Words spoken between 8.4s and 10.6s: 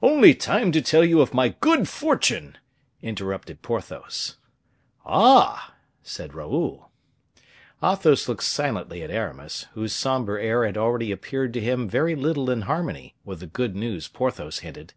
silently at Aramis, whose somber